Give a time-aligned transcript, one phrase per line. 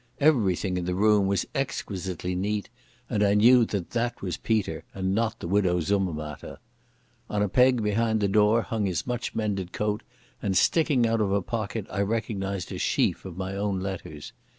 [0.19, 2.69] Everything in the room was exquisitely neat,
[3.07, 6.57] and I knew that that was Peter and not the Widow Summermatter.
[7.29, 10.01] On a peg behind the door hung his much mended coat,
[10.41, 14.33] and sticking out of a pocket I recognised a sheaf of my own letters.